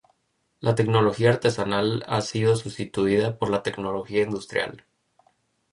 La 0.61 0.73
tecnología 0.73 1.29
artesanal 1.29 2.03
ha 2.07 2.21
sido 2.21 2.55
sustituida 2.55 3.37
por 3.37 3.51
la 3.51 3.61
tecnología 3.61 4.23
industrial. 4.23 4.83